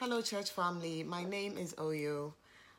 Hello, 0.00 0.22
church 0.22 0.52
family. 0.52 1.02
My 1.02 1.24
name 1.24 1.58
is 1.58 1.74
Oyo. 1.74 2.32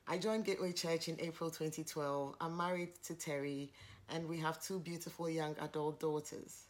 I 0.07 0.17
joined 0.17 0.45
Gateway 0.45 0.71
Church 0.71 1.09
in 1.09 1.19
April 1.19 1.49
2012. 1.49 2.33
I'm 2.39 2.55
married 2.55 2.91
to 3.07 3.13
Terry, 3.13 3.73
and 4.07 4.25
we 4.25 4.37
have 4.37 4.63
two 4.63 4.79
beautiful 4.79 5.29
young 5.29 5.53
adult 5.59 5.99
daughters. 5.99 6.67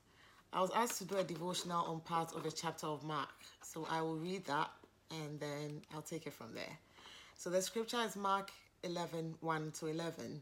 I 0.51 0.59
was 0.59 0.71
asked 0.71 0.97
to 0.97 1.05
do 1.05 1.17
a 1.17 1.23
devotional 1.23 1.85
on 1.85 1.99
part 1.99 2.35
of 2.35 2.47
a 2.47 2.51
chapter 2.51 2.87
of 2.87 3.03
Mark, 3.03 3.29
so 3.61 3.85
I 3.91 4.01
will 4.01 4.15
read 4.15 4.43
that 4.45 4.71
and 5.11 5.39
then 5.39 5.83
I'll 5.93 6.01
take 6.01 6.25
it 6.25 6.33
from 6.33 6.55
there. 6.55 6.79
So 7.37 7.51
the 7.51 7.61
scripture 7.61 8.01
is 8.03 8.15
Mark 8.15 8.49
11 8.81 9.35
1 9.41 9.71
to 9.81 9.85
11. 9.85 10.41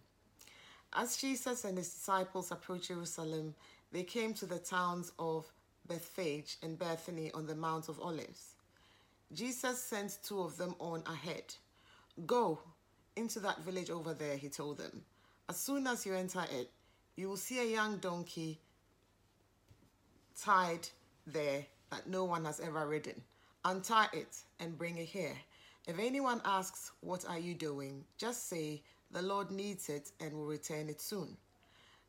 As 0.93 1.17
Jesus 1.17 1.65
and 1.65 1.77
his 1.77 1.89
disciples 1.89 2.51
approached 2.51 2.87
Jerusalem, 2.87 3.53
they 3.91 4.03
came 4.03 4.33
to 4.35 4.45
the 4.45 4.59
towns 4.59 5.11
of 5.19 5.51
Bethphage 5.85 6.55
and 6.63 6.79
Bethany 6.79 7.29
on 7.33 7.45
the 7.45 7.55
Mount 7.55 7.89
of 7.89 7.99
Olives. 7.99 8.53
Jesus 9.33 9.83
sent 9.83 10.19
two 10.23 10.39
of 10.39 10.57
them 10.57 10.75
on 10.79 11.03
ahead. 11.05 11.53
Go 12.25 12.59
into 13.15 13.39
that 13.41 13.61
village 13.63 13.89
over 13.89 14.13
there, 14.13 14.37
he 14.37 14.47
told 14.47 14.77
them. 14.77 15.01
As 15.49 15.57
soon 15.57 15.85
as 15.85 16.05
you 16.05 16.13
enter 16.13 16.45
it, 16.51 16.71
you 17.15 17.27
will 17.27 17.37
see 17.37 17.59
a 17.59 17.65
young 17.65 17.97
donkey 17.97 18.61
tied 20.39 20.87
there 21.25 21.65
that 21.89 22.07
no 22.07 22.23
one 22.23 22.45
has 22.45 22.59
ever 22.59 22.87
ridden. 22.87 23.21
Untie 23.65 24.07
it 24.13 24.43
and 24.59 24.77
bring 24.77 24.97
it 24.97 25.07
here. 25.07 25.35
If 25.87 25.99
anyone 25.99 26.41
asks, 26.45 26.91
What 27.01 27.25
are 27.27 27.39
you 27.39 27.53
doing? 27.53 28.05
just 28.17 28.47
say, 28.47 28.81
The 29.11 29.21
Lord 29.21 29.51
needs 29.51 29.89
it 29.89 30.11
and 30.19 30.33
will 30.33 30.45
return 30.45 30.89
it 30.89 31.01
soon. 31.01 31.37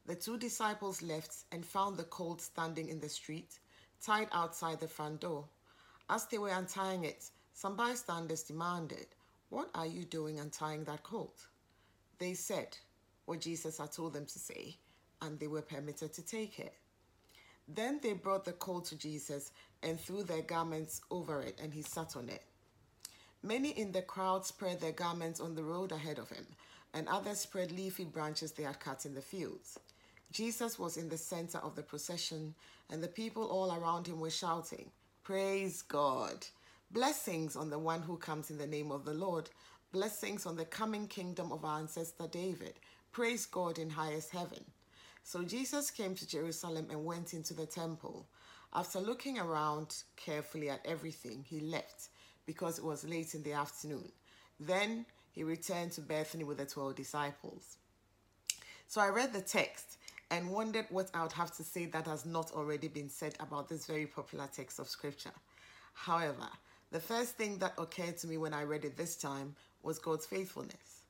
The 0.07 0.15
two 0.15 0.39
disciples 0.39 1.03
left 1.03 1.35
and 1.53 1.65
found 1.65 1.97
the 1.97 2.05
colt 2.05 2.41
standing 2.41 2.89
in 2.89 3.01
the 3.01 3.09
street, 3.09 3.59
tied 4.01 4.29
outside 4.33 4.81
the 4.81 4.89
front 4.89 5.21
door. 5.21 5.45
As 6.11 6.27
they 6.27 6.39
were 6.39 6.49
untying 6.49 7.05
it, 7.05 7.31
some 7.53 7.77
bystanders 7.77 8.43
demanded, 8.43 9.09
What 9.51 9.69
are 9.75 9.87
you 9.87 10.05
doing 10.05 10.41
untying 10.41 10.85
that 10.85 11.03
colt? 11.03 11.47
They 12.19 12.35
said 12.35 12.77
what 13.27 13.41
Jesus 13.41 13.79
had 13.79 13.93
told 13.93 14.15
them 14.15 14.25
to 14.25 14.39
say, 14.39 14.79
and 15.21 15.39
they 15.39 15.49
were 15.49 15.63
permitted 15.63 16.15
to 16.15 16.23
take 16.23 16.59
it. 16.59 16.75
Then 17.69 18.01
they 18.03 18.15
brought 18.15 18.47
the 18.47 18.53
colt 18.53 18.87
to 18.87 18.97
Jesus 18.97 19.53
and 19.83 20.01
threw 20.01 20.23
their 20.23 20.41
garments 20.41 21.03
over 21.11 21.43
it, 21.43 21.61
and 21.63 21.75
he 21.75 21.83
sat 21.83 22.17
on 22.17 22.31
it. 22.31 22.43
Many 23.43 23.71
in 23.71 23.93
the 23.93 24.03
crowd 24.03 24.47
spread 24.47 24.81
their 24.81 24.93
garments 24.93 25.41
on 25.41 25.55
the 25.55 25.63
road 25.63 25.93
ahead 25.93 26.19
of 26.19 26.31
him, 26.31 26.47
and 26.95 27.07
others 27.07 27.41
spread 27.41 27.71
leafy 27.71 28.05
branches 28.05 28.53
they 28.53 28.63
had 28.63 28.81
cut 28.81 29.05
in 29.05 29.15
the 29.15 29.21
fields. 29.21 29.79
Jesus 30.33 30.79
was 30.79 30.97
in 30.97 31.11
the 31.11 31.19
center 31.19 31.59
of 31.59 31.77
the 31.77 31.83
procession, 31.83 32.55
and 32.89 33.03
the 33.03 33.09
people 33.09 33.45
all 33.45 33.73
around 33.73 34.07
him 34.07 34.19
were 34.21 34.31
shouting, 34.31 34.91
Praise 35.29 35.83
God! 35.83 36.47
Blessings 36.91 37.55
on 37.55 37.69
the 37.69 37.79
one 37.79 38.01
who 38.01 38.17
comes 38.17 38.49
in 38.49 38.57
the 38.57 38.67
name 38.67 38.91
of 38.91 39.05
the 39.05 39.13
Lord. 39.13 39.51
Blessings 39.93 40.47
on 40.47 40.57
the 40.57 40.65
coming 40.65 41.07
kingdom 41.07 41.53
of 41.53 41.67
our 41.67 41.81
ancestor 41.81 42.27
David. 42.27 42.81
Praise 43.13 43.45
God 43.45 43.79
in 43.79 43.91
highest 43.91 44.31
heaven. 44.31 44.65
So 45.25 45.43
Jesus 45.43 45.91
came 45.91 46.15
to 46.15 46.27
Jerusalem 46.27 46.87
and 46.91 47.05
went 47.05 47.35
into 47.35 47.53
the 47.53 47.67
temple. 47.67 48.27
After 48.73 49.01
looking 49.01 49.39
around 49.39 49.97
carefully 50.17 50.71
at 50.71 50.81
everything, 50.87 51.45
he 51.47 51.61
left 51.61 52.09
because 52.47 52.79
it 52.79 52.85
was 52.87 53.05
late 53.05 53.35
in 53.35 53.43
the 53.43 53.53
afternoon. 53.53 54.11
Then 54.59 55.05
he 55.31 55.45
returned 55.45 55.93
to 55.93 56.01
Bethany 56.01 56.45
with 56.45 56.57
the 56.57 56.65
12 56.65 56.97
disciples. 56.97 57.77
So 58.87 59.03
I 59.03 59.09
read 59.09 59.35
the 59.35 59.43
text 59.43 59.99
and 60.31 60.51
wondered 60.51 60.87
what 60.91 61.11
I 61.15 61.23
would 61.23 61.33
have 61.33 61.57
to 61.57 61.65
say 61.65 61.87
that 61.87 62.07
has 62.07 62.27
not 62.27 62.53
already 62.53 62.89
been 62.89 63.09
said 63.09 63.35
about 63.41 63.69
this 63.69 63.87
very 63.87 64.07
popular 64.07 64.49
text 64.53 64.79
of 64.79 64.89
scripture. 64.89 65.33
However, 65.95 66.49
the 66.91 67.01
first 67.01 67.37
thing 67.37 67.59
that 67.59 67.75
occurred 67.79 68.19
to 68.19 68.27
me 68.27 68.39
when 68.39 68.55
I 68.55 68.63
read 68.63 68.85
it 68.85 68.97
this 68.97 69.17
time 69.17 69.55
was 69.83 69.99
God's 69.99 70.27
faithfulness. 70.27 71.03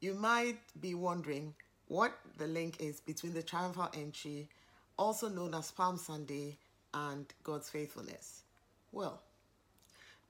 You 0.00 0.14
might 0.14 0.58
be 0.80 0.94
wondering 0.94 1.54
what 1.88 2.12
the 2.38 2.46
link 2.46 2.80
is 2.80 3.00
between 3.00 3.34
the 3.34 3.42
triumphal 3.42 3.90
entry, 3.94 4.48
also 4.96 5.28
known 5.28 5.54
as 5.54 5.70
Palm 5.70 5.96
Sunday, 5.96 6.56
and 6.94 7.26
God's 7.42 7.68
faithfulness. 7.70 8.42
Well, 8.90 9.20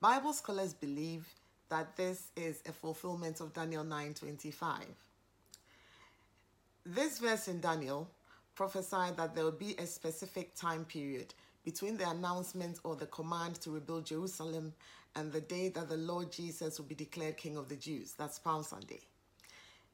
Bible 0.01 0.33
scholars 0.33 0.75
believe 0.75 1.27
that 1.69 1.97
this 1.97 2.29
is 2.37 2.61
a 2.67 2.73
fulfillment 2.73 3.41
of 3.41 3.55
Daniel 3.55 3.85
9:25. 3.85 4.85
This 6.85 7.19
verse 7.19 7.49
in 7.49 7.61
Daniel 7.61 8.09
prophesied 8.55 9.17
that 9.17 9.35
there 9.35 9.45
will 9.45 9.53
be 9.53 9.75
a 9.79 9.87
specific 9.87 10.55
time 10.55 10.85
period 10.85 11.35
between 11.65 11.97
the 11.97 12.09
announcement 12.09 12.79
or 12.85 12.97
the 12.97 13.07
command 13.07 13.57
to 13.57 13.71
rebuild 13.71 14.07
Jerusalem 14.07 14.73
and 15.15 15.33
the 15.33 15.41
day 15.41 15.69
that 15.69 15.89
the 15.89 15.97
Lord 15.97 16.33
Jesus 16.33 16.79
will 16.79 16.87
be 16.87 16.95
declared 16.95 17.37
King 17.37 17.57
of 17.57 17.69
the 17.69 17.77
Jews. 17.77 18.15
That's 18.19 18.39
Palm 18.39 18.63
Sunday. 18.63 19.01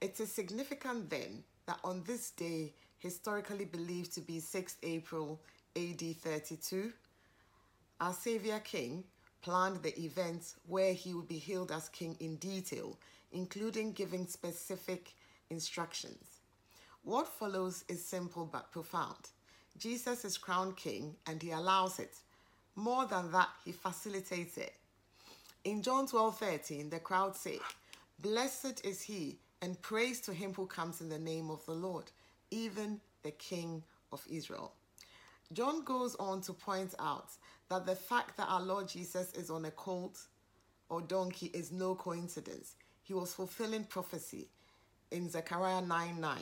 It 0.02 0.20
is 0.20 0.32
significant 0.32 1.10
then 1.10 1.44
that 1.66 1.80
on 1.84 2.04
this 2.04 2.32
day, 2.32 2.74
historically 3.00 3.66
believed 3.66 4.14
to 4.14 4.22
be 4.22 4.40
6th 4.40 4.76
April 4.84 5.42
AD 5.76 6.02
32, 6.22 6.94
our 8.00 8.14
Savior 8.14 8.60
King 8.60 9.04
planned 9.42 9.82
the 9.82 10.00
events 10.00 10.56
where 10.68 10.94
he 10.94 11.14
would 11.14 11.28
be 11.28 11.40
hailed 11.40 11.72
as 11.72 11.90
king 11.90 12.16
in 12.20 12.36
detail, 12.38 12.98
including 13.32 13.92
giving 13.92 14.28
specific 14.28 15.14
instructions. 15.50 16.42
What 17.04 17.28
follows 17.28 17.84
is 17.88 18.04
simple 18.04 18.46
but 18.46 18.72
profound. 18.72 19.30
Jesus 19.78 20.26
is 20.26 20.38
crowned 20.38 20.76
king 20.76 21.16
and 21.28 21.42
he 21.42 21.52
allows 21.52 22.00
it. 22.00 22.16
More 22.76 23.06
than 23.06 23.32
that, 23.32 23.50
he 23.64 23.72
facilitates 23.72 24.58
it. 24.58 24.74
In 25.64 25.82
John 25.82 26.08
12 26.08 26.38
13, 26.38 26.90
the 26.90 27.00
crowd 27.00 27.36
say, 27.36 27.60
Blessed 28.22 28.84
is 28.86 29.02
he, 29.02 29.38
and 29.62 29.80
praise 29.82 30.20
to 30.22 30.34
him 30.34 30.54
who 30.54 30.66
comes 30.66 31.02
in 31.02 31.10
the 31.10 31.20
name 31.20 31.50
of 31.50 31.66
the 31.66 31.74
Lord, 31.74 32.06
even 32.52 33.00
the 33.24 33.32
King 33.32 33.84
of 34.12 34.26
Israel. 34.30 34.74
John 35.54 35.84
goes 35.84 36.16
on 36.16 36.42
to 36.42 36.54
point 36.54 36.94
out 37.00 37.30
that 37.70 37.86
the 37.86 37.96
fact 37.96 38.38
that 38.38 38.50
our 38.50 38.62
Lord 38.62 38.88
Jesus 38.88 39.34
is 39.34 39.50
on 39.50 39.66
a 39.66 39.72
colt 39.72 40.20
or 40.90 41.02
donkey 41.02 41.52
is 41.54 41.72
no 41.72 41.96
coincidence. 41.96 42.76
He 43.04 43.14
was 43.14 43.34
fulfilling 43.34 43.84
prophecy 43.86 44.50
in 45.12 45.30
Zechariah 45.30 45.82
9 45.82 46.20
9, 46.20 46.38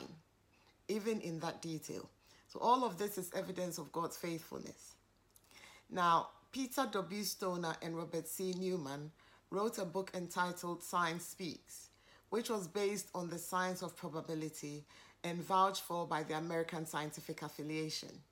even 0.88 1.20
in 1.20 1.38
that 1.40 1.62
detail. 1.62 2.08
So, 2.56 2.62
all 2.62 2.84
of 2.84 2.96
this 2.96 3.18
is 3.18 3.30
evidence 3.34 3.76
of 3.76 3.92
God's 3.92 4.16
faithfulness. 4.16 4.94
Now, 5.90 6.28
Peter 6.52 6.88
W. 6.90 7.22
Stoner 7.22 7.76
and 7.82 7.94
Robert 7.94 8.26
C. 8.26 8.54
Newman 8.56 9.10
wrote 9.50 9.76
a 9.76 9.84
book 9.84 10.10
entitled 10.14 10.82
Science 10.82 11.26
Speaks, 11.26 11.90
which 12.30 12.48
was 12.48 12.66
based 12.66 13.10
on 13.14 13.28
the 13.28 13.36
science 13.36 13.82
of 13.82 13.94
probability 13.94 14.86
and 15.22 15.36
vouched 15.36 15.82
for 15.82 16.06
by 16.06 16.22
the 16.22 16.32
American 16.32 16.86
Scientific 16.86 17.42
Affiliation. 17.42 18.22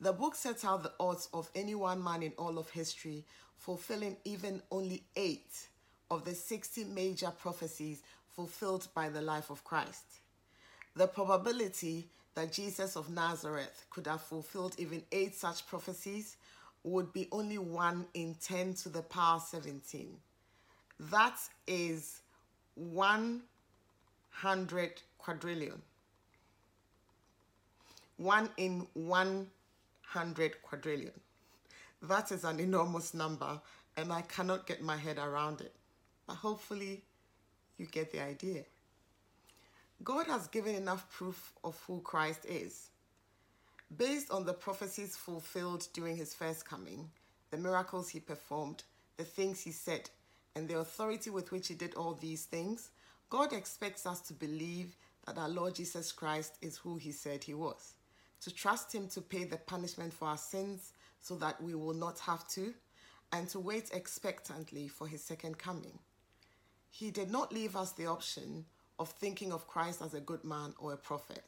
The 0.00 0.14
book 0.14 0.34
sets 0.34 0.64
out 0.64 0.82
the 0.82 0.92
odds 0.98 1.28
of 1.34 1.50
any 1.54 1.74
one 1.74 2.02
man 2.02 2.22
in 2.22 2.32
all 2.38 2.56
of 2.56 2.70
history 2.70 3.26
fulfilling 3.58 4.16
even 4.24 4.62
only 4.70 5.04
eight 5.14 5.68
of 6.10 6.24
the 6.24 6.34
60 6.34 6.84
major 6.84 7.30
prophecies 7.38 8.02
fulfilled 8.34 8.88
by 8.94 9.10
the 9.10 9.20
life 9.20 9.50
of 9.50 9.62
Christ. 9.62 10.06
The 10.96 11.06
probability 11.06 12.08
that 12.34 12.52
Jesus 12.52 12.96
of 12.96 13.10
Nazareth 13.10 13.84
could 13.90 14.06
have 14.06 14.22
fulfilled 14.22 14.74
even 14.78 15.02
eight 15.12 15.34
such 15.34 15.66
prophecies 15.66 16.38
would 16.82 17.12
be 17.12 17.28
only 17.32 17.58
1 17.58 18.06
in 18.14 18.34
10 18.42 18.72
to 18.74 18.88
the 18.88 19.02
power 19.02 19.40
17. 19.40 20.16
That 20.98 21.38
is 21.66 22.20
100 22.74 25.02
quadrillion. 25.18 25.82
1 28.16 28.48
in 28.58 28.86
100 28.94 30.62
quadrillion. 30.62 31.12
That 32.02 32.32
is 32.32 32.44
an 32.44 32.60
enormous 32.60 33.14
number, 33.14 33.60
and 33.96 34.12
I 34.12 34.20
cannot 34.22 34.66
get 34.66 34.82
my 34.82 34.96
head 34.96 35.18
around 35.18 35.60
it. 35.62 35.74
But 36.26 36.36
hopefully, 36.36 37.02
you 37.78 37.86
get 37.86 38.12
the 38.12 38.22
idea. 38.22 38.64
God 40.02 40.26
has 40.26 40.48
given 40.48 40.74
enough 40.74 41.10
proof 41.10 41.52
of 41.62 41.80
who 41.86 42.00
Christ 42.00 42.44
is. 42.46 42.90
Based 43.96 44.30
on 44.30 44.44
the 44.44 44.52
prophecies 44.52 45.16
fulfilled 45.16 45.86
during 45.92 46.16
his 46.16 46.34
first 46.34 46.68
coming, 46.68 47.10
the 47.50 47.56
miracles 47.56 48.08
he 48.08 48.18
performed, 48.20 48.82
the 49.16 49.24
things 49.24 49.60
he 49.60 49.70
said, 49.70 50.10
and 50.56 50.68
the 50.68 50.78
authority 50.78 51.30
with 51.30 51.52
which 51.52 51.68
he 51.68 51.74
did 51.74 51.94
all 51.94 52.14
these 52.14 52.44
things, 52.44 52.90
God 53.30 53.52
expects 53.52 54.04
us 54.06 54.20
to 54.22 54.34
believe 54.34 54.96
that 55.26 55.38
our 55.38 55.48
Lord 55.48 55.76
Jesus 55.76 56.12
Christ 56.12 56.58
is 56.60 56.76
who 56.76 56.96
he 56.96 57.12
said 57.12 57.44
he 57.44 57.54
was, 57.54 57.94
to 58.42 58.52
trust 58.52 58.94
him 58.94 59.08
to 59.08 59.20
pay 59.20 59.44
the 59.44 59.56
punishment 59.56 60.12
for 60.12 60.28
our 60.28 60.36
sins 60.36 60.92
so 61.20 61.36
that 61.36 61.62
we 61.62 61.74
will 61.74 61.94
not 61.94 62.18
have 62.18 62.46
to, 62.48 62.74
and 63.32 63.48
to 63.48 63.60
wait 63.60 63.90
expectantly 63.92 64.88
for 64.88 65.06
his 65.06 65.22
second 65.22 65.56
coming. 65.58 65.98
He 66.90 67.10
did 67.10 67.30
not 67.30 67.52
leave 67.52 67.74
us 67.74 67.92
the 67.92 68.06
option 68.06 68.66
of 68.98 69.08
thinking 69.10 69.52
of 69.52 69.66
Christ 69.66 70.02
as 70.02 70.14
a 70.14 70.20
good 70.20 70.44
man 70.44 70.74
or 70.78 70.92
a 70.92 70.96
prophet. 70.96 71.44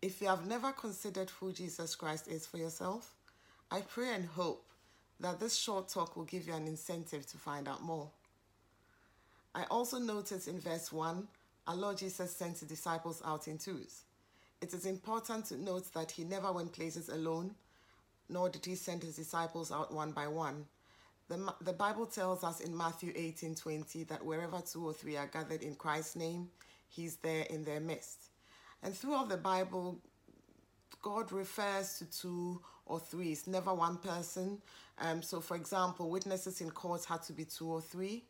If 0.00 0.20
you 0.20 0.28
have 0.28 0.46
never 0.46 0.72
considered 0.72 1.30
who 1.30 1.52
Jesus 1.52 1.94
Christ 1.94 2.28
is 2.28 2.46
for 2.46 2.56
yourself, 2.56 3.14
I 3.70 3.80
pray 3.80 4.14
and 4.14 4.26
hope 4.26 4.64
that 5.20 5.40
this 5.40 5.56
short 5.56 5.88
talk 5.88 6.16
will 6.16 6.24
give 6.24 6.46
you 6.46 6.54
an 6.54 6.66
incentive 6.66 7.26
to 7.26 7.38
find 7.38 7.68
out 7.68 7.82
more. 7.82 8.10
I 9.54 9.64
also 9.70 9.98
notice 9.98 10.48
in 10.48 10.58
verse 10.58 10.92
1, 10.92 11.26
our 11.68 11.76
Lord 11.76 11.98
Jesus 11.98 12.34
sent 12.34 12.56
the 12.56 12.66
disciples 12.66 13.22
out 13.24 13.46
in 13.46 13.58
twos. 13.58 14.02
It 14.60 14.74
is 14.74 14.86
important 14.86 15.46
to 15.46 15.60
note 15.60 15.92
that 15.94 16.10
he 16.10 16.24
never 16.24 16.52
went 16.52 16.72
places 16.72 17.08
alone, 17.08 17.54
nor 18.28 18.48
did 18.48 18.64
he 18.64 18.74
send 18.74 19.02
his 19.02 19.16
disciples 19.16 19.70
out 19.70 19.92
one 19.92 20.12
by 20.12 20.26
one. 20.26 20.66
The, 21.28 21.54
the 21.60 21.72
Bible 21.72 22.06
tells 22.06 22.44
us 22.44 22.60
in 22.60 22.76
Matthew 22.76 23.12
18 23.14 23.54
20 23.54 24.04
that 24.04 24.24
wherever 24.24 24.60
two 24.60 24.86
or 24.86 24.92
three 24.92 25.16
are 25.16 25.26
gathered 25.26 25.62
in 25.62 25.74
Christ's 25.74 26.16
name, 26.16 26.48
he's 26.88 27.16
there 27.16 27.44
in 27.48 27.64
their 27.64 27.80
midst. 27.80 28.30
And 28.82 28.94
throughout 28.94 29.28
the 29.28 29.36
Bible, 29.36 29.98
God 31.00 31.32
refers 31.32 31.98
to 31.98 32.04
two 32.06 32.60
or 32.86 33.00
three. 33.00 33.32
It's 33.32 33.46
never 33.46 33.72
one 33.72 33.96
person. 33.96 34.60
Um, 34.98 35.22
so, 35.22 35.40
for 35.40 35.56
example, 35.56 36.10
witnesses 36.10 36.60
in 36.60 36.70
court 36.70 37.04
had 37.04 37.22
to 37.24 37.32
be 37.32 37.44
two 37.44 37.68
or 37.68 37.80
three. 37.80 38.24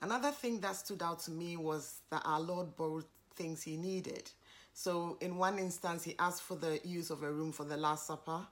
Another 0.00 0.30
thing 0.30 0.60
that 0.60 0.76
stood 0.76 1.02
out 1.02 1.20
to 1.20 1.30
me 1.30 1.56
was 1.56 2.00
that 2.10 2.22
our 2.24 2.40
Lord 2.40 2.76
borrowed 2.76 3.04
things 3.34 3.62
he 3.62 3.76
needed. 3.76 4.30
So, 4.74 5.18
in 5.20 5.36
one 5.36 5.58
instance, 5.58 6.04
he 6.04 6.14
asked 6.18 6.42
for 6.42 6.56
the 6.56 6.80
use 6.84 7.10
of 7.10 7.22
a 7.22 7.30
room 7.30 7.52
for 7.52 7.64
the 7.64 7.76
Last 7.76 8.06
Supper. 8.06 8.46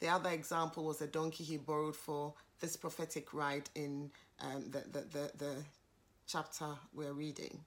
The 0.00 0.08
other 0.08 0.30
example 0.30 0.84
was 0.84 1.00
a 1.00 1.06
donkey 1.06 1.44
he 1.44 1.56
borrowed 1.56 1.96
for 1.96 2.34
this 2.60 2.76
prophetic 2.76 3.32
ride 3.32 3.70
in 3.74 4.10
um, 4.40 4.70
the, 4.70 4.80
the, 4.90 5.00
the, 5.06 5.30
the 5.38 5.54
chapter 6.26 6.66
we're 6.92 7.12
reading. 7.12 7.60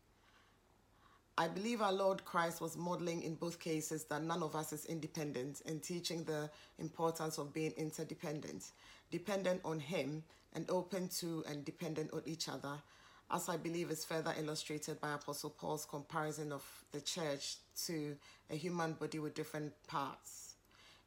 I 1.40 1.48
believe 1.48 1.82
our 1.82 1.94
Lord 1.94 2.26
Christ 2.26 2.62
was 2.62 2.76
modeling 2.76 3.22
in 3.22 3.36
both 3.36 3.60
cases 3.60 4.06
that 4.06 4.24
none 4.24 4.42
of 4.42 4.56
us 4.56 4.74
is 4.74 4.86
independent 4.86 5.62
and 5.68 5.84
teaching 5.84 6.24
the 6.24 6.50
importance 6.80 7.38
of 7.38 7.54
being 7.54 7.74
interdependent, 7.78 8.72
dependent 9.12 9.62
on 9.64 9.80
Him 9.80 10.24
and 10.54 10.68
open 10.70 11.08
to 11.20 11.44
and 11.48 11.64
dependent 11.64 12.12
on 12.12 12.24
each 12.26 12.50
other, 12.50 12.74
as 13.30 13.50
I 13.50 13.58
believe 13.58 13.92
is 13.92 14.04
further 14.04 14.34
illustrated 14.40 15.00
by 15.00 15.14
Apostle 15.14 15.52
Paul's 15.52 15.86
comparison 15.86 16.52
of 16.52 16.64
the 16.92 17.02
church 17.02 17.58
to 17.86 18.16
a 18.50 18.56
human 18.56 18.94
body 18.94 19.20
with 19.20 19.36
different 19.36 19.74
parts. 19.88 20.56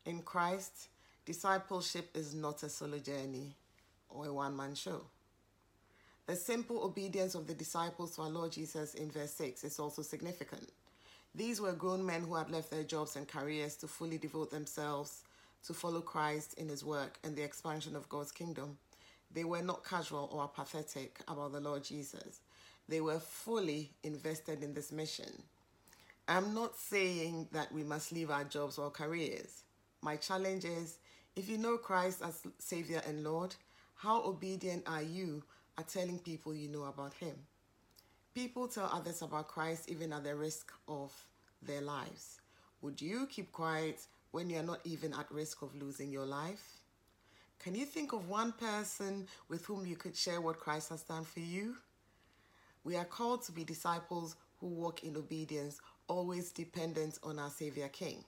In 0.06 0.22
Christ, 0.22 0.89
discipleship 1.30 2.10
is 2.16 2.34
not 2.34 2.60
a 2.64 2.68
solo 2.68 2.98
journey 2.98 3.54
or 4.08 4.26
a 4.26 4.32
one 4.32 4.56
man 4.56 4.74
show. 4.74 5.00
The 6.26 6.34
simple 6.34 6.82
obedience 6.82 7.36
of 7.36 7.46
the 7.46 7.54
disciples 7.54 8.16
to 8.16 8.22
our 8.22 8.28
Lord 8.28 8.50
Jesus 8.50 8.94
in 8.94 9.12
verse 9.12 9.30
6 9.34 9.62
is 9.62 9.78
also 9.78 10.02
significant. 10.02 10.68
These 11.32 11.60
were 11.60 11.72
grown 11.72 12.04
men 12.04 12.22
who 12.22 12.34
had 12.34 12.50
left 12.50 12.72
their 12.72 12.82
jobs 12.82 13.14
and 13.14 13.28
careers 13.28 13.76
to 13.76 13.86
fully 13.86 14.18
devote 14.18 14.50
themselves 14.50 15.22
to 15.68 15.72
follow 15.72 16.00
Christ 16.00 16.54
in 16.54 16.68
his 16.68 16.84
work 16.84 17.16
and 17.22 17.36
the 17.36 17.44
expansion 17.44 17.94
of 17.94 18.08
God's 18.08 18.32
kingdom. 18.32 18.76
They 19.32 19.44
were 19.44 19.62
not 19.62 19.84
casual 19.84 20.28
or 20.32 20.42
apathetic 20.42 21.20
about 21.28 21.52
the 21.52 21.60
Lord 21.60 21.84
Jesus. 21.84 22.40
They 22.88 23.00
were 23.00 23.20
fully 23.20 23.92
invested 24.02 24.64
in 24.64 24.74
this 24.74 24.90
mission. 24.90 25.30
I'm 26.26 26.54
not 26.54 26.76
saying 26.76 27.46
that 27.52 27.70
we 27.70 27.84
must 27.84 28.10
leave 28.10 28.32
our 28.32 28.42
jobs 28.42 28.78
or 28.78 28.90
careers. 28.90 29.62
My 30.02 30.16
challenge 30.16 30.64
is 30.64 30.96
if 31.36 31.48
you 31.48 31.58
know 31.58 31.76
Christ 31.76 32.22
as 32.22 32.42
Savior 32.58 33.02
and 33.06 33.24
Lord, 33.24 33.54
how 33.94 34.22
obedient 34.22 34.88
are 34.88 35.02
you 35.02 35.42
at 35.78 35.88
telling 35.88 36.18
people 36.18 36.54
you 36.54 36.68
know 36.68 36.84
about 36.84 37.14
Him? 37.14 37.34
People 38.34 38.68
tell 38.68 38.90
others 38.92 39.22
about 39.22 39.48
Christ 39.48 39.88
even 39.88 40.12
at 40.12 40.24
the 40.24 40.34
risk 40.34 40.72
of 40.88 41.12
their 41.62 41.80
lives. 41.80 42.40
Would 42.82 43.00
you 43.00 43.26
keep 43.26 43.52
quiet 43.52 44.00
when 44.30 44.48
you're 44.48 44.62
not 44.62 44.80
even 44.84 45.12
at 45.12 45.30
risk 45.30 45.62
of 45.62 45.74
losing 45.74 46.10
your 46.10 46.26
life? 46.26 46.78
Can 47.58 47.74
you 47.74 47.84
think 47.84 48.12
of 48.12 48.28
one 48.28 48.52
person 48.52 49.26
with 49.48 49.66
whom 49.66 49.84
you 49.84 49.96
could 49.96 50.16
share 50.16 50.40
what 50.40 50.58
Christ 50.58 50.88
has 50.88 51.02
done 51.02 51.24
for 51.24 51.40
you? 51.40 51.76
We 52.84 52.96
are 52.96 53.04
called 53.04 53.42
to 53.44 53.52
be 53.52 53.64
disciples 53.64 54.36
who 54.60 54.68
walk 54.68 55.04
in 55.04 55.16
obedience, 55.16 55.80
always 56.08 56.52
dependent 56.52 57.18
on 57.22 57.38
our 57.38 57.50
Savior 57.50 57.88
King. 57.88 58.24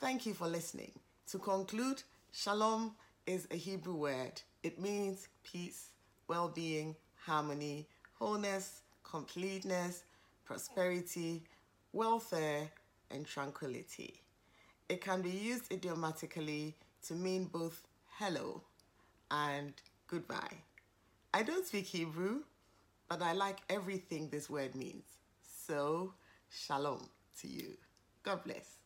Thank 0.00 0.24
you 0.24 0.32
for 0.32 0.48
listening. 0.48 0.92
To 1.30 1.38
conclude, 1.38 2.02
Shalom 2.32 2.94
is 3.26 3.48
a 3.50 3.56
Hebrew 3.56 3.94
word. 3.94 4.42
It 4.62 4.78
means 4.78 5.28
peace, 5.42 5.88
well 6.28 6.48
being, 6.48 6.96
harmony, 7.24 7.88
wholeness, 8.18 8.82
completeness, 9.02 10.04
prosperity, 10.44 11.42
welfare, 11.92 12.70
and 13.10 13.26
tranquility. 13.26 14.20
It 14.88 15.00
can 15.00 15.22
be 15.22 15.30
used 15.30 15.72
idiomatically 15.72 16.76
to 17.06 17.14
mean 17.14 17.46
both 17.46 17.86
hello 18.18 18.62
and 19.30 19.72
goodbye. 20.06 20.58
I 21.32 21.42
don't 21.42 21.66
speak 21.66 21.86
Hebrew, 21.86 22.42
but 23.08 23.22
I 23.22 23.32
like 23.32 23.60
everything 23.70 24.28
this 24.28 24.50
word 24.50 24.74
means. 24.74 25.04
So, 25.42 26.12
shalom 26.50 27.08
to 27.40 27.48
you. 27.48 27.76
God 28.22 28.44
bless. 28.44 28.83